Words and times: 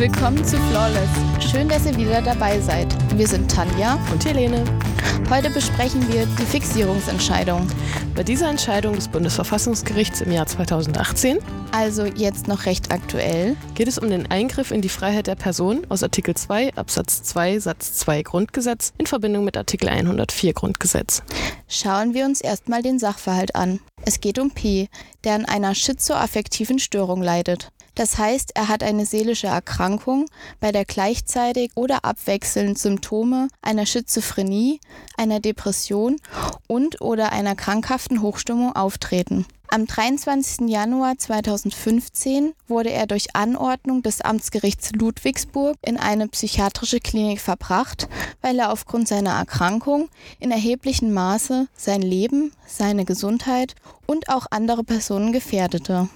Willkommen 0.00 0.42
zu 0.42 0.56
Flawless. 0.56 1.10
Schön, 1.50 1.68
dass 1.68 1.84
ihr 1.84 1.94
wieder 1.94 2.22
dabei 2.22 2.58
seid. 2.60 2.88
Wir 3.18 3.28
sind 3.28 3.50
Tanja 3.50 3.98
und 4.10 4.24
Helene. 4.24 4.64
Heute 5.28 5.50
besprechen 5.50 6.10
wir 6.10 6.24
die 6.24 6.46
Fixierungsentscheidung. 6.46 7.68
Bei 8.14 8.22
dieser 8.22 8.48
Entscheidung 8.48 8.94
des 8.94 9.08
Bundesverfassungsgerichts 9.08 10.22
im 10.22 10.32
Jahr 10.32 10.46
2018, 10.46 11.40
also 11.72 12.06
jetzt 12.06 12.48
noch 12.48 12.64
recht 12.64 12.90
aktuell, 12.90 13.58
geht 13.74 13.88
es 13.88 13.98
um 13.98 14.08
den 14.08 14.30
Eingriff 14.30 14.70
in 14.70 14.80
die 14.80 14.88
Freiheit 14.88 15.26
der 15.26 15.34
Person 15.34 15.86
aus 15.90 16.02
Artikel 16.02 16.34
2 16.34 16.76
Absatz 16.76 17.22
2 17.24 17.58
Satz 17.58 17.92
2 17.98 18.22
Grundgesetz 18.22 18.94
in 18.96 19.04
Verbindung 19.04 19.44
mit 19.44 19.58
Artikel 19.58 19.90
104 19.90 20.54
Grundgesetz. 20.54 21.22
Schauen 21.68 22.14
wir 22.14 22.24
uns 22.24 22.40
erstmal 22.40 22.80
den 22.80 22.98
Sachverhalt 22.98 23.54
an. 23.54 23.80
Es 24.06 24.20
geht 24.20 24.38
um 24.38 24.50
P, 24.50 24.88
der 25.24 25.34
an 25.34 25.44
einer 25.44 25.74
schizoaffektiven 25.74 26.78
Störung 26.78 27.20
leidet. 27.20 27.70
Das 27.94 28.18
heißt, 28.18 28.52
er 28.54 28.68
hat 28.68 28.82
eine 28.82 29.06
seelische 29.06 29.48
Erkrankung, 29.48 30.26
bei 30.60 30.72
der 30.72 30.84
gleichzeitig 30.84 31.70
oder 31.74 32.04
abwechselnd 32.04 32.78
Symptome 32.78 33.48
einer 33.62 33.86
Schizophrenie, 33.86 34.80
einer 35.16 35.40
Depression 35.40 36.16
und 36.66 37.00
oder 37.00 37.32
einer 37.32 37.54
krankhaften 37.54 38.22
Hochstimmung 38.22 38.74
auftreten. 38.74 39.46
Am 39.72 39.86
23. 39.86 40.68
Januar 40.68 41.16
2015 41.16 42.54
wurde 42.66 42.90
er 42.90 43.06
durch 43.06 43.36
Anordnung 43.36 44.02
des 44.02 44.20
Amtsgerichts 44.20 44.90
Ludwigsburg 44.90 45.76
in 45.86 45.96
eine 45.96 46.26
psychiatrische 46.26 46.98
Klinik 46.98 47.40
verbracht, 47.40 48.08
weil 48.42 48.58
er 48.58 48.72
aufgrund 48.72 49.06
seiner 49.06 49.30
Erkrankung 49.30 50.08
in 50.40 50.50
erheblichem 50.50 51.14
Maße 51.14 51.68
sein 51.76 52.02
Leben, 52.02 52.50
seine 52.66 53.04
Gesundheit 53.04 53.76
und 54.06 54.28
auch 54.28 54.46
andere 54.50 54.82
Personen 54.82 55.32
gefährdete. 55.32 56.08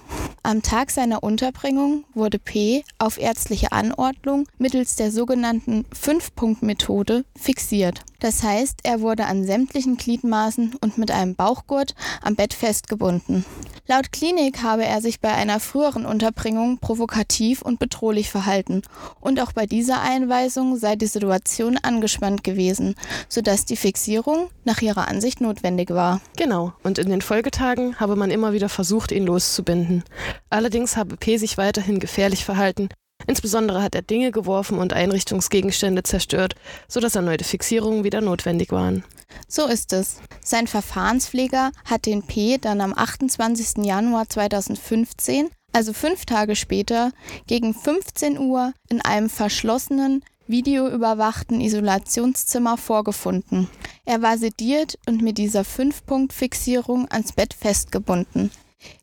Am 0.45 0.61
Tag 0.61 0.91
seiner 0.91 1.23
Unterbringung 1.23 2.03
wurde 2.13 2.37
P. 2.37 2.83
auf 2.99 3.17
ärztliche 3.17 3.71
Anordnung 3.71 4.47
mittels 4.59 4.95
der 4.95 5.11
sogenannten 5.11 5.85
Fünf-Punkt-Methode 5.91 7.25
fixiert. 7.35 8.01
Das 8.19 8.43
heißt, 8.43 8.81
er 8.83 9.01
wurde 9.01 9.25
an 9.25 9.43
sämtlichen 9.43 9.97
Gliedmaßen 9.97 10.75
und 10.81 10.99
mit 10.99 11.09
einem 11.09 11.33
Bauchgurt 11.33 11.95
am 12.21 12.35
Bett 12.35 12.53
festgebunden. 12.53 13.43
Laut 13.87 14.11
Klinik 14.11 14.63
habe 14.63 14.83
er 14.83 14.99
sich 14.99 15.19
bei 15.19 15.31
einer 15.31 15.59
früheren 15.59 16.07
Unterbringung 16.07 16.79
provokativ 16.79 17.61
und 17.61 17.77
bedrohlich 17.77 18.31
verhalten 18.31 18.81
und 19.19 19.39
auch 19.39 19.51
bei 19.51 19.67
dieser 19.67 20.01
Einweisung 20.01 20.77
sei 20.77 20.95
die 20.95 21.05
Situation 21.05 21.77
angespannt 21.77 22.43
gewesen, 22.43 22.95
sodass 23.29 23.65
die 23.65 23.75
Fixierung 23.75 24.49
nach 24.63 24.81
ihrer 24.81 25.07
Ansicht 25.07 25.39
notwendig 25.39 25.91
war. 25.91 26.19
Genau, 26.35 26.73
und 26.81 26.97
in 26.97 27.09
den 27.09 27.21
Folgetagen 27.21 27.99
habe 27.99 28.15
man 28.15 28.31
immer 28.31 28.53
wieder 28.53 28.69
versucht, 28.69 29.11
ihn 29.11 29.27
loszubinden. 29.27 30.03
Allerdings 30.49 30.97
habe 30.97 31.17
P 31.17 31.37
sich 31.37 31.57
weiterhin 31.57 31.99
gefährlich 31.99 32.45
verhalten 32.45 32.89
Insbesondere 33.27 33.81
hat 33.81 33.95
er 33.95 34.01
Dinge 34.01 34.31
geworfen 34.31 34.77
und 34.77 34.93
Einrichtungsgegenstände 34.93 36.03
zerstört, 36.03 36.55
sodass 36.87 37.15
erneute 37.15 37.43
Fixierungen 37.43 38.03
wieder 38.03 38.21
notwendig 38.21 38.71
waren. 38.71 39.03
So 39.47 39.65
ist 39.65 39.93
es. 39.93 40.17
Sein 40.43 40.67
Verfahrenspfleger 40.67 41.71
hat 41.85 42.05
den 42.05 42.23
P 42.23 42.57
dann 42.59 42.81
am 42.81 42.93
28. 42.95 43.83
Januar 43.83 44.29
2015, 44.29 45.49
also 45.73 45.93
fünf 45.93 46.25
Tage 46.25 46.55
später, 46.55 47.11
gegen 47.47 47.73
15 47.73 48.37
Uhr 48.37 48.73
in 48.89 49.01
einem 49.01 49.29
verschlossenen, 49.29 50.23
videoüberwachten 50.47 51.59
Isolationszimmer 51.59 52.77
vorgefunden. 52.77 53.67
Er 54.05 54.21
war 54.21 54.37
sediert 54.37 54.99
und 55.07 55.23
mit 55.23 55.39
dieser 55.39 55.63
Fünf-Punkt-Fixierung 55.63 57.09
ans 57.09 57.33
Bett 57.33 57.55
festgebunden. 57.55 58.51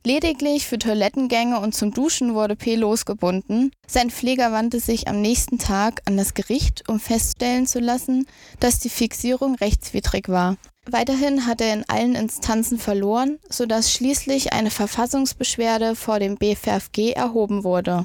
Lediglich 0.05 0.67
für 0.67 0.79
Toilettengänge 0.79 1.61
und 1.61 1.75
zum 1.75 1.93
Duschen 1.93 2.35
wurde 2.35 2.57
P. 2.57 2.75
losgebunden. 2.75 3.73
Sein 3.87 4.11
Pfleger 4.11 4.51
wandte 4.51 4.81
sich 4.81 5.09
am 5.09 5.21
nächsten 5.21 5.59
Tag 5.59 6.03
an 6.07 6.17
das 6.17 6.35
Gericht, 6.35 6.89
um 6.89 6.99
feststellen 6.99 7.67
zu 7.67 7.79
lassen, 7.79 8.27
dass 8.59 8.81
die 8.81 8.89
Fixierung 8.89 9.55
rechtswidrig 9.55 10.29
war. 10.29 10.57
Weiterhin 10.91 11.47
hat 11.47 11.61
er 11.61 11.75
in 11.75 11.85
allen 11.89 12.17
Instanzen 12.17 12.79
verloren, 12.79 13.39
sodass 13.49 13.93
schließlich 13.93 14.53
eine 14.53 14.71
Verfassungsbeschwerde 14.71 15.95
vor 15.95 16.19
dem 16.19 16.37
BFFG 16.37 17.13
erhoben 17.13 17.63
wurde. 17.63 18.05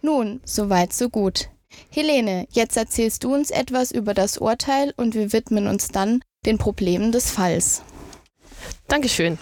Nun, 0.00 0.40
soweit 0.44 0.94
so 0.94 1.10
gut. 1.10 1.50
Helene, 1.90 2.46
jetzt 2.50 2.76
erzählst 2.76 3.24
du 3.24 3.34
uns 3.34 3.50
etwas 3.50 3.90
über 3.90 4.14
das 4.14 4.38
Urteil 4.38 4.94
und 4.96 5.14
wir 5.14 5.32
widmen 5.32 5.66
uns 5.66 5.88
dann 5.88 6.22
den 6.46 6.56
Problemen 6.56 7.12
des 7.12 7.30
Falls. 7.30 7.82
Dankeschön. 8.88 9.38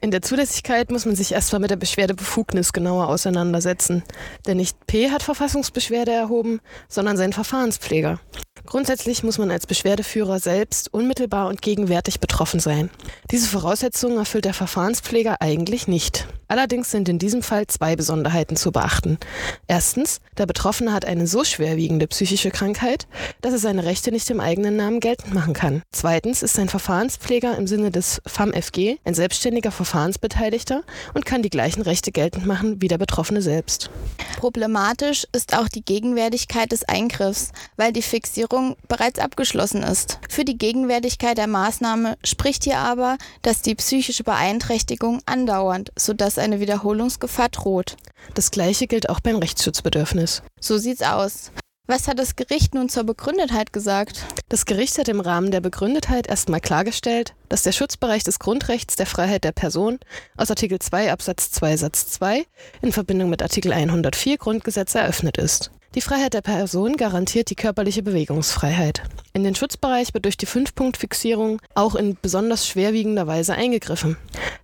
In 0.00 0.12
der 0.12 0.22
Zulässigkeit 0.22 0.92
muss 0.92 1.06
man 1.06 1.16
sich 1.16 1.32
erstmal 1.32 1.60
mit 1.60 1.70
der 1.70 1.76
Beschwerdebefugnis 1.76 2.72
genauer 2.72 3.08
auseinandersetzen. 3.08 4.04
Denn 4.46 4.58
nicht 4.58 4.86
P 4.86 5.10
hat 5.10 5.24
Verfassungsbeschwerde 5.24 6.12
erhoben, 6.12 6.60
sondern 6.88 7.16
sein 7.16 7.32
Verfahrenspfleger. 7.32 8.20
Grundsätzlich 8.64 9.24
muss 9.24 9.38
man 9.38 9.50
als 9.50 9.66
Beschwerdeführer 9.66 10.38
selbst 10.38 10.92
unmittelbar 10.94 11.48
und 11.48 11.62
gegenwärtig 11.62 12.20
betroffen 12.20 12.60
sein. 12.60 12.90
Diese 13.32 13.48
Voraussetzungen 13.48 14.18
erfüllt 14.18 14.44
der 14.44 14.54
Verfahrenspfleger 14.54 15.40
eigentlich 15.40 15.88
nicht. 15.88 16.28
Allerdings 16.48 16.90
sind 16.90 17.10
in 17.10 17.18
diesem 17.18 17.42
Fall 17.42 17.66
zwei 17.66 17.94
Besonderheiten 17.94 18.56
zu 18.56 18.72
beachten. 18.72 19.18
Erstens, 19.66 20.20
der 20.38 20.46
Betroffene 20.46 20.94
hat 20.94 21.04
eine 21.04 21.26
so 21.26 21.44
schwerwiegende 21.44 22.06
psychische 22.06 22.50
Krankheit, 22.50 23.06
dass 23.42 23.52
er 23.52 23.58
seine 23.58 23.84
Rechte 23.84 24.10
nicht 24.10 24.30
im 24.30 24.40
eigenen 24.40 24.76
Namen 24.76 25.00
geltend 25.00 25.34
machen 25.34 25.52
kann. 25.52 25.82
Zweitens 25.92 26.42
ist 26.42 26.58
ein 26.58 26.70
Verfahrenspfleger 26.70 27.58
im 27.58 27.66
Sinne 27.66 27.90
des 27.90 28.22
FAMFG 28.26 28.96
ein 29.04 29.12
selbstständiger 29.12 29.70
Verfahrensbeteiligter 29.70 30.84
und 31.12 31.26
kann 31.26 31.42
die 31.42 31.50
gleichen 31.50 31.82
Rechte 31.82 32.12
geltend 32.12 32.46
machen 32.46 32.80
wie 32.80 32.88
der 32.88 32.98
Betroffene 32.98 33.42
selbst. 33.42 33.90
Problematisch 34.38 35.26
ist 35.32 35.54
auch 35.54 35.68
die 35.68 35.84
Gegenwärtigkeit 35.84 36.72
des 36.72 36.88
Eingriffs, 36.88 37.52
weil 37.76 37.92
die 37.92 38.02
Fixierung 38.02 38.76
bereits 38.88 39.18
abgeschlossen 39.18 39.82
ist. 39.82 40.18
Für 40.30 40.44
die 40.46 40.56
Gegenwärtigkeit 40.56 41.36
der 41.36 41.46
Maßnahme 41.46 42.16
spricht 42.24 42.64
hier 42.64 42.78
aber, 42.78 43.18
dass 43.42 43.60
die 43.60 43.74
psychische 43.74 44.24
Beeinträchtigung 44.24 45.20
andauernd, 45.26 45.92
sodass 45.96 46.37
eine 46.38 46.60
Wiederholungsgefahr 46.60 47.48
droht. 47.48 47.96
Das 48.34 48.50
gleiche 48.50 48.86
gilt 48.86 49.08
auch 49.08 49.20
beim 49.20 49.36
Rechtsschutzbedürfnis. 49.36 50.42
So 50.60 50.78
sieht's 50.78 51.02
aus. 51.02 51.52
Was 51.90 52.06
hat 52.06 52.18
das 52.18 52.36
Gericht 52.36 52.74
nun 52.74 52.90
zur 52.90 53.04
Begründetheit 53.04 53.72
gesagt? 53.72 54.26
Das 54.50 54.66
Gericht 54.66 54.98
hat 54.98 55.08
im 55.08 55.20
Rahmen 55.20 55.50
der 55.50 55.62
Begründetheit 55.62 56.26
erstmal 56.26 56.60
klargestellt, 56.60 57.34
dass 57.48 57.62
der 57.62 57.72
Schutzbereich 57.72 58.24
des 58.24 58.38
Grundrechts 58.38 58.96
der 58.96 59.06
Freiheit 59.06 59.42
der 59.42 59.52
Person 59.52 59.98
aus 60.36 60.50
Artikel 60.50 60.78
2 60.78 61.10
Absatz 61.10 61.50
2 61.50 61.78
Satz 61.78 62.10
2 62.10 62.44
in 62.82 62.92
Verbindung 62.92 63.30
mit 63.30 63.42
Artikel 63.42 63.72
104 63.72 64.36
Grundgesetz 64.36 64.94
eröffnet 64.94 65.38
ist. 65.38 65.70
Die 65.94 66.02
Freiheit 66.02 66.34
der 66.34 66.42
Person 66.42 66.98
garantiert 66.98 67.48
die 67.48 67.54
körperliche 67.54 68.02
Bewegungsfreiheit. 68.02 69.02
In 69.32 69.42
den 69.42 69.54
Schutzbereich 69.54 70.12
wird 70.12 70.26
durch 70.26 70.36
die 70.36 70.44
Fünf-Punkt-Fixierung 70.44 71.60
auch 71.74 71.94
in 71.94 72.18
besonders 72.20 72.66
schwerwiegender 72.66 73.26
Weise 73.26 73.54
eingegriffen. 73.54 74.18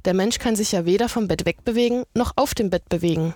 Der 0.05 0.12
Mensch 0.12 0.39
kann 0.39 0.55
sich 0.55 0.73
ja 0.73 0.85
weder 0.85 1.09
vom 1.09 1.27
Bett 1.27 1.47
wegbewegen 1.47 2.05
noch 2.15 2.33
auf 2.37 2.55
dem 2.55 2.69
Bett 2.69 2.91
bewegen. 2.91 3.33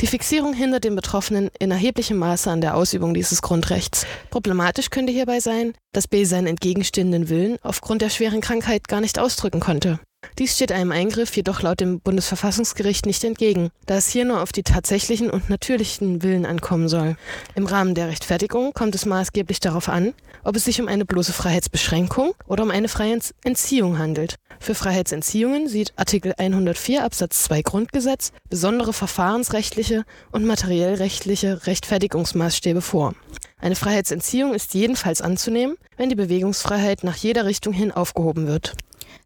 Die 0.00 0.08
Fixierung 0.08 0.54
hindert 0.54 0.82
den 0.82 0.96
Betroffenen 0.96 1.50
in 1.60 1.70
erheblichem 1.70 2.16
Maße 2.18 2.50
an 2.50 2.60
der 2.60 2.76
Ausübung 2.76 3.14
dieses 3.14 3.42
Grundrechts. 3.42 4.06
Problematisch 4.30 4.90
könnte 4.90 5.12
hierbei 5.12 5.38
sein, 5.38 5.74
dass 5.92 6.08
B 6.08 6.24
seinen 6.24 6.48
entgegenstehenden 6.48 7.28
Willen 7.28 7.58
aufgrund 7.62 8.02
der 8.02 8.10
schweren 8.10 8.40
Krankheit 8.40 8.88
gar 8.88 9.00
nicht 9.00 9.20
ausdrücken 9.20 9.60
konnte. 9.60 10.00
Dies 10.38 10.54
steht 10.54 10.72
einem 10.72 10.92
Eingriff 10.92 11.34
jedoch 11.36 11.62
laut 11.62 11.80
dem 11.80 12.00
Bundesverfassungsgericht 12.00 13.06
nicht 13.06 13.24
entgegen, 13.24 13.70
da 13.86 13.96
es 13.96 14.08
hier 14.08 14.24
nur 14.24 14.42
auf 14.42 14.52
die 14.52 14.62
tatsächlichen 14.62 15.30
und 15.30 15.50
natürlichen 15.50 16.22
Willen 16.22 16.46
ankommen 16.46 16.88
soll. 16.88 17.16
Im 17.54 17.66
Rahmen 17.66 17.94
der 17.94 18.08
Rechtfertigung 18.08 18.72
kommt 18.72 18.94
es 18.94 19.06
maßgeblich 19.06 19.60
darauf 19.60 19.88
an, 19.88 20.14
ob 20.42 20.56
es 20.56 20.64
sich 20.64 20.80
um 20.80 20.88
eine 20.88 21.04
bloße 21.04 21.32
Freiheitsbeschränkung 21.32 22.34
oder 22.46 22.62
um 22.62 22.70
eine 22.70 22.88
Freiheitsentziehung 22.88 23.98
handelt. 23.98 24.36
Für 24.60 24.74
Freiheitsentziehungen 24.74 25.68
sieht 25.68 25.92
Artikel 25.96 26.34
104 26.36 27.04
Absatz 27.04 27.42
2 27.44 27.62
Grundgesetz 27.62 28.32
besondere 28.48 28.92
verfahrensrechtliche 28.92 30.04
und 30.30 30.44
materiellrechtliche 30.44 31.66
Rechtfertigungsmaßstäbe 31.66 32.80
vor. 32.80 33.14
Eine 33.58 33.76
Freiheitsentziehung 33.76 34.52
ist 34.52 34.74
jedenfalls 34.74 35.22
anzunehmen, 35.22 35.76
wenn 35.96 36.10
die 36.10 36.16
Bewegungsfreiheit 36.16 37.02
nach 37.02 37.16
jeder 37.16 37.46
Richtung 37.46 37.72
hin 37.72 37.92
aufgehoben 37.92 38.46
wird. 38.46 38.74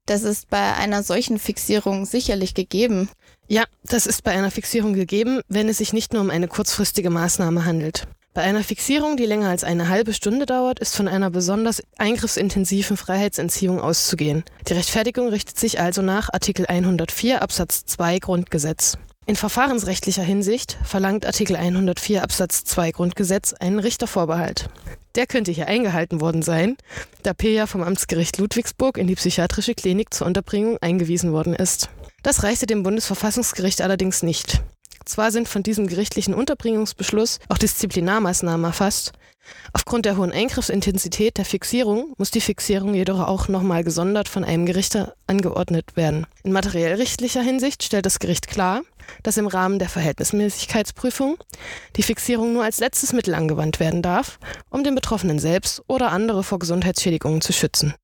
Das 0.06 0.23
ist 0.23 0.50
bei 0.50 0.75
einer 0.75 1.02
solchen 1.02 1.38
Fixierung 1.38 2.06
sicherlich 2.06 2.55
gegeben. 2.55 3.08
Ja, 3.46 3.64
das 3.85 4.06
ist 4.06 4.25
bei 4.25 4.32
einer 4.32 4.50
Fixierung 4.50 4.93
gegeben, 4.93 5.40
wenn 5.49 5.69
es 5.69 5.79
sich 5.79 5.93
nicht 5.93 6.12
nur 6.12 6.23
um 6.23 6.31
eine 6.31 6.49
kurzfristige 6.49 7.11
Maßnahme 7.11 7.64
handelt. 7.64 8.06
Bei 8.35 8.43
einer 8.43 8.62
Fixierung, 8.62 9.17
die 9.17 9.26
länger 9.26 9.49
als 9.49 9.64
eine 9.64 9.88
halbe 9.88 10.12
Stunde 10.12 10.46
dauert, 10.46 10.79
ist 10.79 10.94
von 10.94 11.08
einer 11.08 11.31
besonders 11.31 11.82
eingriffsintensiven 11.96 12.96
Freiheitsentziehung 12.96 13.81
auszugehen. 13.81 14.44
Die 14.69 14.75
Rechtfertigung 14.75 15.29
richtet 15.29 15.58
sich 15.58 15.81
also 15.81 16.02
nach 16.02 16.32
Artikel 16.32 16.67
104 16.67 17.43
Absatz 17.43 17.84
2 17.87 18.19
Grundgesetz. 18.20 18.99
In 19.28 19.36
verfahrensrechtlicher 19.36 20.22
Hinsicht 20.22 20.78
verlangt 20.84 21.26
Artikel 21.26 21.54
104 21.54 22.22
Absatz 22.22 22.64
2 22.64 22.92
Grundgesetz 22.92 23.52
einen 23.52 23.78
Richtervorbehalt. 23.78 24.70
Der 25.16 25.26
könnte 25.26 25.52
hier 25.52 25.66
eingehalten 25.66 26.22
worden 26.22 26.40
sein, 26.40 26.78
da 27.25 27.34
Peja 27.34 27.66
vom 27.66 27.82
Amtsgericht 27.82 28.38
Ludwigsburg 28.38 28.96
in 28.96 29.06
die 29.06 29.16
psychiatrische 29.16 29.75
Klinik 29.75 30.14
zur 30.14 30.26
Unterbringung 30.26 30.78
eingewiesen 30.80 31.32
worden 31.32 31.52
ist. 31.52 31.90
Das 32.22 32.42
reichte 32.42 32.64
dem 32.64 32.82
Bundesverfassungsgericht 32.82 33.82
allerdings 33.82 34.22
nicht. 34.22 34.62
Zwar 35.04 35.31
sind 35.31 35.46
von 35.46 35.62
diesem 35.62 35.88
gerichtlichen 35.88 36.32
Unterbringungsbeschluss 36.32 37.38
auch 37.50 37.58
Disziplinarmaßnahmen 37.58 38.64
erfasst, 38.64 39.12
Aufgrund 39.72 40.06
der 40.06 40.16
hohen 40.16 40.32
Eingriffsintensität 40.32 41.38
der 41.38 41.44
Fixierung 41.44 42.14
muss 42.16 42.30
die 42.30 42.40
Fixierung 42.40 42.94
jedoch 42.94 43.20
auch 43.20 43.48
nochmal 43.48 43.84
gesondert 43.84 44.28
von 44.28 44.44
einem 44.44 44.66
Gericht 44.66 44.98
angeordnet 45.26 45.96
werden. 45.96 46.26
In 46.42 46.52
materiellrechtlicher 46.52 47.42
Hinsicht 47.42 47.82
stellt 47.82 48.06
das 48.06 48.18
Gericht 48.18 48.48
klar, 48.48 48.82
dass 49.22 49.36
im 49.36 49.46
Rahmen 49.46 49.78
der 49.78 49.88
Verhältnismäßigkeitsprüfung 49.88 51.36
die 51.96 52.02
Fixierung 52.02 52.52
nur 52.52 52.64
als 52.64 52.80
letztes 52.80 53.12
Mittel 53.12 53.34
angewandt 53.34 53.80
werden 53.80 54.02
darf, 54.02 54.38
um 54.70 54.84
den 54.84 54.94
Betroffenen 54.94 55.38
selbst 55.38 55.82
oder 55.86 56.12
andere 56.12 56.42
vor 56.42 56.58
Gesundheitsschädigungen 56.58 57.40
zu 57.40 57.52
schützen. 57.52 57.94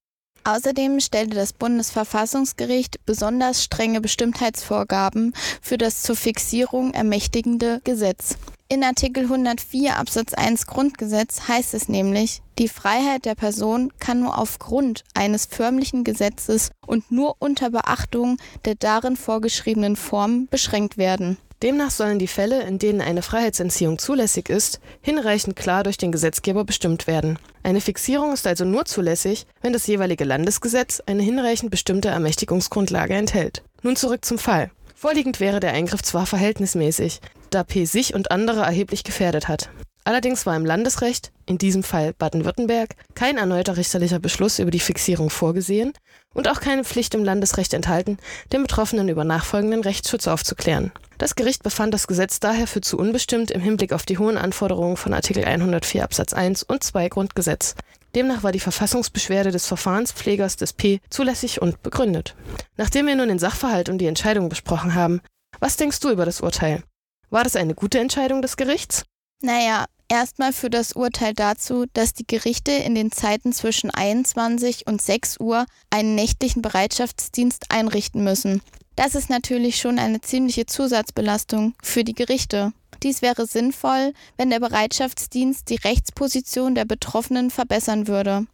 Außerdem 0.44 1.00
stellte 1.00 1.36
das 1.36 1.54
Bundesverfassungsgericht 1.54 3.04
besonders 3.06 3.64
strenge 3.64 4.02
Bestimmtheitsvorgaben 4.02 5.32
für 5.62 5.78
das 5.78 6.02
zur 6.02 6.16
Fixierung 6.16 6.92
ermächtigende 6.92 7.80
Gesetz. 7.84 8.36
In 8.68 8.84
Artikel 8.84 9.24
104 9.24 9.96
Absatz 9.96 10.34
1 10.34 10.66
Grundgesetz 10.66 11.48
heißt 11.48 11.72
es 11.72 11.88
nämlich, 11.88 12.42
die 12.58 12.68
Freiheit 12.68 13.24
der 13.24 13.34
Person 13.34 13.90
kann 14.00 14.20
nur 14.20 14.38
aufgrund 14.38 15.04
eines 15.14 15.46
förmlichen 15.46 16.04
Gesetzes 16.04 16.70
und 16.86 17.10
nur 17.10 17.36
unter 17.38 17.70
Beachtung 17.70 18.36
der 18.66 18.74
darin 18.74 19.16
vorgeschriebenen 19.16 19.96
Formen 19.96 20.48
beschränkt 20.48 20.98
werden. 20.98 21.38
Demnach 21.64 21.90
sollen 21.90 22.18
die 22.18 22.26
Fälle, 22.26 22.62
in 22.64 22.78
denen 22.78 23.00
eine 23.00 23.22
Freiheitsentziehung 23.22 23.98
zulässig 23.98 24.50
ist, 24.50 24.80
hinreichend 25.00 25.56
klar 25.56 25.82
durch 25.82 25.96
den 25.96 26.12
Gesetzgeber 26.12 26.62
bestimmt 26.62 27.06
werden. 27.06 27.38
Eine 27.62 27.80
Fixierung 27.80 28.34
ist 28.34 28.46
also 28.46 28.66
nur 28.66 28.84
zulässig, 28.84 29.46
wenn 29.62 29.72
das 29.72 29.86
jeweilige 29.86 30.24
Landesgesetz 30.24 31.00
eine 31.06 31.22
hinreichend 31.22 31.70
bestimmte 31.70 32.08
Ermächtigungsgrundlage 32.08 33.14
enthält. 33.14 33.62
Nun 33.80 33.96
zurück 33.96 34.26
zum 34.26 34.38
Fall. 34.38 34.72
Vorliegend 34.94 35.40
wäre 35.40 35.58
der 35.58 35.72
Eingriff 35.72 36.02
zwar 36.02 36.26
verhältnismäßig, 36.26 37.22
da 37.48 37.64
P 37.64 37.86
sich 37.86 38.14
und 38.14 38.30
andere 38.30 38.60
erheblich 38.60 39.02
gefährdet 39.02 39.48
hat. 39.48 39.70
Allerdings 40.04 40.44
war 40.44 40.54
im 40.54 40.66
Landesrecht, 40.66 41.32
in 41.46 41.56
diesem 41.56 41.82
Fall 41.82 42.12
Baden-Württemberg, 42.12 42.94
kein 43.14 43.38
erneuter 43.38 43.78
richterlicher 43.78 44.18
Beschluss 44.18 44.58
über 44.58 44.70
die 44.70 44.80
Fixierung 44.80 45.30
vorgesehen 45.30 45.94
und 46.34 46.46
auch 46.46 46.60
keine 46.60 46.84
Pflicht 46.84 47.14
im 47.14 47.24
Landesrecht 47.24 47.72
enthalten, 47.72 48.18
den 48.52 48.62
Betroffenen 48.62 49.08
über 49.08 49.24
nachfolgenden 49.24 49.80
Rechtsschutz 49.80 50.28
aufzuklären. 50.28 50.92
Das 51.16 51.36
Gericht 51.36 51.62
befand 51.62 51.94
das 51.94 52.06
Gesetz 52.06 52.38
daher 52.38 52.66
für 52.66 52.82
zu 52.82 52.98
unbestimmt 52.98 53.50
im 53.50 53.62
Hinblick 53.62 53.94
auf 53.94 54.04
die 54.04 54.18
hohen 54.18 54.36
Anforderungen 54.36 54.98
von 54.98 55.14
Artikel 55.14 55.44
104 55.44 56.04
Absatz 56.04 56.34
1 56.34 56.64
und 56.64 56.84
2 56.84 57.08
Grundgesetz. 57.08 57.74
Demnach 58.14 58.42
war 58.42 58.52
die 58.52 58.60
Verfassungsbeschwerde 58.60 59.50
des 59.52 59.66
Verfahrenspflegers 59.66 60.56
des 60.56 60.74
P 60.74 61.00
zulässig 61.08 61.62
und 61.62 61.82
begründet. 61.82 62.36
Nachdem 62.76 63.06
wir 63.06 63.16
nun 63.16 63.28
den 63.28 63.38
Sachverhalt 63.38 63.88
und 63.88 63.98
die 63.98 64.06
Entscheidung 64.06 64.48
besprochen 64.50 64.94
haben, 64.94 65.20
was 65.60 65.76
denkst 65.76 66.00
du 66.00 66.10
über 66.10 66.24
das 66.26 66.40
Urteil? 66.40 66.82
War 67.30 67.42
das 67.42 67.56
eine 67.56 67.74
gute 67.74 67.98
Entscheidung 67.98 68.42
des 68.42 68.56
Gerichts? 68.56 69.04
Naja, 69.40 69.86
erstmal 70.08 70.52
für 70.52 70.70
das 70.70 70.92
Urteil 70.92 71.34
dazu, 71.34 71.86
dass 71.92 72.14
die 72.14 72.26
Gerichte 72.26 72.72
in 72.72 72.94
den 72.94 73.12
Zeiten 73.12 73.52
zwischen 73.52 73.90
21 73.90 74.86
und 74.86 75.00
6 75.00 75.40
Uhr 75.40 75.66
einen 75.90 76.14
nächtlichen 76.14 76.62
Bereitschaftsdienst 76.62 77.70
einrichten 77.70 78.24
müssen. 78.24 78.62
Das 78.96 79.14
ist 79.14 79.28
natürlich 79.28 79.76
schon 79.76 79.98
eine 79.98 80.20
ziemliche 80.20 80.66
Zusatzbelastung 80.66 81.74
für 81.82 82.04
die 82.04 82.14
Gerichte. 82.14 82.72
Dies 83.02 83.22
wäre 83.22 83.46
sinnvoll, 83.46 84.14
wenn 84.36 84.50
der 84.50 84.60
Bereitschaftsdienst 84.60 85.68
die 85.68 85.76
Rechtsposition 85.76 86.74
der 86.74 86.84
Betroffenen 86.84 87.50
verbessern 87.50 88.06
würde. 88.06 88.46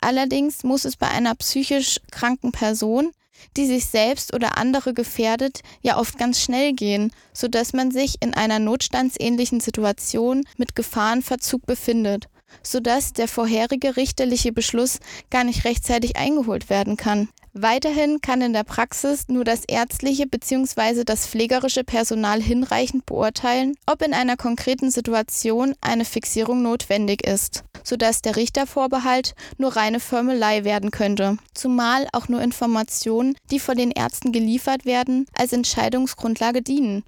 Allerdings 0.00 0.64
muss 0.64 0.84
es 0.84 0.96
bei 0.96 1.08
einer 1.08 1.34
psychisch 1.34 2.00
kranken 2.10 2.52
Person 2.52 3.12
die 3.56 3.66
sich 3.66 3.86
selbst 3.86 4.34
oder 4.34 4.58
andere 4.58 4.94
gefährdet, 4.94 5.60
ja 5.82 5.98
oft 5.98 6.18
ganz 6.18 6.40
schnell 6.40 6.72
gehen, 6.72 7.12
so 7.32 7.48
dass 7.48 7.72
man 7.72 7.90
sich 7.90 8.16
in 8.20 8.34
einer 8.34 8.58
notstandsähnlichen 8.58 9.60
Situation 9.60 10.44
mit 10.56 10.74
Gefahrenverzug 10.74 11.66
befindet, 11.66 12.28
so 12.62 12.80
dass 12.80 13.12
der 13.12 13.28
vorherige 13.28 13.96
richterliche 13.96 14.52
Beschluss 14.52 15.00
gar 15.30 15.44
nicht 15.44 15.64
rechtzeitig 15.64 16.16
eingeholt 16.16 16.70
werden 16.70 16.96
kann. 16.96 17.28
Weiterhin 17.54 18.22
kann 18.22 18.40
in 18.40 18.54
der 18.54 18.64
Praxis 18.64 19.28
nur 19.28 19.44
das 19.44 19.64
ärztliche 19.66 20.26
bzw. 20.26 21.04
das 21.04 21.26
pflegerische 21.26 21.84
Personal 21.84 22.40
hinreichend 22.40 23.04
beurteilen, 23.04 23.74
ob 23.84 24.00
in 24.00 24.14
einer 24.14 24.38
konkreten 24.38 24.90
Situation 24.90 25.74
eine 25.82 26.06
Fixierung 26.06 26.62
notwendig 26.62 27.26
ist, 27.26 27.64
sodass 27.84 28.22
der 28.22 28.36
Richtervorbehalt 28.36 29.34
nur 29.58 29.76
reine 29.76 30.00
Förmelei 30.00 30.64
werden 30.64 30.90
könnte, 30.90 31.36
zumal 31.52 32.08
auch 32.14 32.28
nur 32.28 32.40
Informationen, 32.40 33.36
die 33.50 33.60
von 33.60 33.76
den 33.76 33.90
Ärzten 33.90 34.32
geliefert 34.32 34.86
werden, 34.86 35.26
als 35.34 35.52
Entscheidungsgrundlage 35.52 36.62
dienen. 36.62 37.04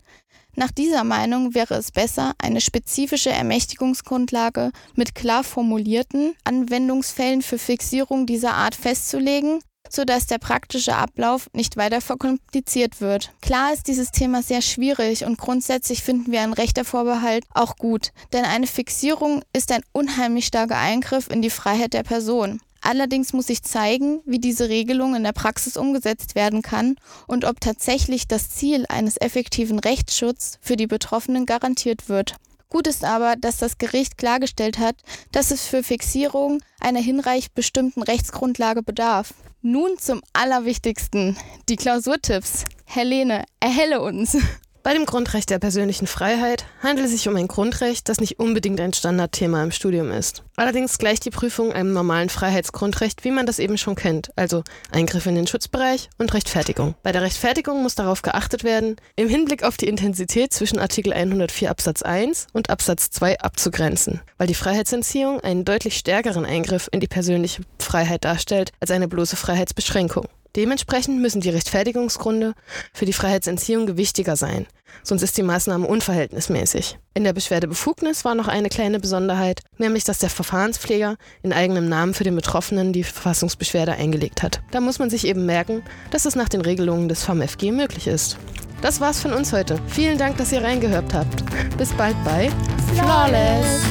Nach 0.56 0.70
dieser 0.70 1.04
Meinung 1.04 1.54
wäre 1.54 1.74
es 1.74 1.90
besser, 1.90 2.34
eine 2.36 2.60
spezifische 2.60 3.30
Ermächtigungsgrundlage 3.30 4.72
mit 4.94 5.14
klar 5.14 5.42
formulierten 5.42 6.34
Anwendungsfällen 6.44 7.40
für 7.40 7.58
Fixierung 7.58 8.26
dieser 8.26 8.52
Art 8.52 8.74
festzulegen 8.74 9.60
sodass 9.94 10.26
der 10.26 10.38
praktische 10.38 10.96
Ablauf 10.96 11.48
nicht 11.52 11.76
weiter 11.76 12.00
verkompliziert 12.00 13.00
wird. 13.00 13.32
Klar 13.40 13.72
ist 13.72 13.88
dieses 13.88 14.10
Thema 14.10 14.42
sehr 14.42 14.62
schwierig 14.62 15.24
und 15.24 15.38
grundsätzlich 15.38 16.02
finden 16.02 16.32
wir 16.32 16.40
einen 16.40 16.52
Rechtervorbehalt 16.52 17.44
auch 17.54 17.76
gut, 17.76 18.12
denn 18.32 18.44
eine 18.44 18.66
Fixierung 18.66 19.42
ist 19.52 19.72
ein 19.72 19.82
unheimlich 19.92 20.46
starker 20.46 20.78
Eingriff 20.78 21.28
in 21.30 21.42
die 21.42 21.50
Freiheit 21.50 21.94
der 21.94 22.02
Person. 22.02 22.60
Allerdings 22.84 23.32
muss 23.32 23.46
sich 23.46 23.62
zeigen, 23.62 24.20
wie 24.26 24.38
diese 24.38 24.68
Regelung 24.68 25.14
in 25.14 25.24
der 25.24 25.32
Praxis 25.32 25.78
umgesetzt 25.78 26.34
werden 26.34 26.60
kann 26.60 26.96
und 27.26 27.46
ob 27.46 27.58
tatsächlich 27.58 28.28
das 28.28 28.50
Ziel 28.50 28.84
eines 28.90 29.16
effektiven 29.16 29.78
Rechtsschutzes 29.78 30.58
für 30.60 30.76
die 30.76 30.86
Betroffenen 30.86 31.46
garantiert 31.46 32.10
wird. 32.10 32.34
Gut 32.74 32.88
ist 32.88 33.04
aber, 33.04 33.36
dass 33.36 33.58
das 33.58 33.78
Gericht 33.78 34.18
klargestellt 34.18 34.80
hat, 34.80 34.96
dass 35.30 35.52
es 35.52 35.64
für 35.64 35.84
Fixierung 35.84 36.60
einer 36.80 36.98
hinreichend 36.98 37.54
bestimmten 37.54 38.02
Rechtsgrundlage 38.02 38.82
bedarf. 38.82 39.32
Nun 39.62 39.96
zum 39.96 40.22
Allerwichtigsten, 40.32 41.36
die 41.68 41.76
Klausurtipps. 41.76 42.64
Helene, 42.84 43.44
erhelle 43.60 44.02
uns. 44.02 44.36
Bei 44.84 44.92
dem 44.92 45.06
Grundrecht 45.06 45.48
der 45.48 45.58
persönlichen 45.58 46.06
Freiheit 46.06 46.66
handelt 46.82 47.06
es 47.06 47.12
sich 47.12 47.26
um 47.26 47.36
ein 47.36 47.48
Grundrecht, 47.48 48.06
das 48.10 48.20
nicht 48.20 48.38
unbedingt 48.38 48.78
ein 48.82 48.92
Standardthema 48.92 49.62
im 49.62 49.70
Studium 49.70 50.10
ist. 50.10 50.42
Allerdings 50.56 50.98
gleicht 50.98 51.24
die 51.24 51.30
Prüfung 51.30 51.72
einem 51.72 51.94
normalen 51.94 52.28
Freiheitsgrundrecht, 52.28 53.24
wie 53.24 53.30
man 53.30 53.46
das 53.46 53.58
eben 53.58 53.78
schon 53.78 53.94
kennt, 53.94 54.30
also 54.36 54.62
Eingriff 54.92 55.24
in 55.24 55.36
den 55.36 55.46
Schutzbereich 55.46 56.10
und 56.18 56.34
Rechtfertigung. 56.34 56.96
Bei 57.02 57.12
der 57.12 57.22
Rechtfertigung 57.22 57.82
muss 57.82 57.94
darauf 57.94 58.20
geachtet 58.20 58.62
werden, 58.62 58.96
im 59.16 59.30
Hinblick 59.30 59.62
auf 59.62 59.78
die 59.78 59.88
Intensität 59.88 60.52
zwischen 60.52 60.78
Artikel 60.78 61.14
104 61.14 61.70
Absatz 61.70 62.02
1 62.02 62.48
und 62.52 62.68
Absatz 62.68 63.08
2 63.08 63.40
abzugrenzen, 63.40 64.20
weil 64.36 64.48
die 64.48 64.54
Freiheitsentziehung 64.54 65.40
einen 65.40 65.64
deutlich 65.64 65.96
stärkeren 65.96 66.44
Eingriff 66.44 66.90
in 66.92 67.00
die 67.00 67.08
persönliche 67.08 67.62
Freiheit 67.78 68.26
darstellt 68.26 68.72
als 68.80 68.90
eine 68.90 69.08
bloße 69.08 69.36
Freiheitsbeschränkung. 69.36 70.28
Dementsprechend 70.56 71.20
müssen 71.20 71.40
die 71.40 71.50
Rechtfertigungsgründe 71.50 72.54
für 72.92 73.06
die 73.06 73.12
Freiheitsentziehung 73.12 73.86
gewichtiger 73.86 74.36
sein, 74.36 74.68
sonst 75.02 75.22
ist 75.22 75.36
die 75.36 75.42
Maßnahme 75.42 75.86
unverhältnismäßig. 75.86 76.98
In 77.14 77.24
der 77.24 77.32
Beschwerdebefugnis 77.32 78.24
war 78.24 78.34
noch 78.34 78.48
eine 78.48 78.68
kleine 78.68 79.00
Besonderheit, 79.00 79.62
nämlich 79.78 80.04
dass 80.04 80.18
der 80.18 80.30
Verfahrenspfleger 80.30 81.16
in 81.42 81.52
eigenem 81.52 81.88
Namen 81.88 82.14
für 82.14 82.24
den 82.24 82.36
Betroffenen 82.36 82.92
die 82.92 83.04
Verfassungsbeschwerde 83.04 83.92
eingelegt 83.92 84.42
hat. 84.42 84.60
Da 84.70 84.80
muss 84.80 84.98
man 84.98 85.10
sich 85.10 85.26
eben 85.26 85.46
merken, 85.46 85.82
dass 86.10 86.24
es 86.24 86.36
nach 86.36 86.48
den 86.48 86.60
Regelungen 86.60 87.08
des 87.08 87.22
VMFG 87.24 87.72
möglich 87.72 88.06
ist. 88.06 88.36
Das 88.82 89.00
war's 89.00 89.20
von 89.20 89.32
uns 89.32 89.52
heute. 89.52 89.78
Vielen 89.88 90.18
Dank, 90.18 90.36
dass 90.36 90.52
ihr 90.52 90.62
reingehört 90.62 91.14
habt. 91.14 91.44
Bis 91.78 91.92
bald 91.92 92.16
bei 92.24 92.50
Flawless. 92.94 93.82